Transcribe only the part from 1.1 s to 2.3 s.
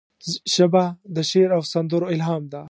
د شعر او سندرو